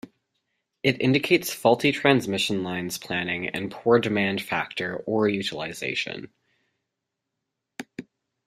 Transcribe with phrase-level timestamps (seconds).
[0.81, 6.33] It indicates faulty transmission lines planning and poor demand factor or utilisation.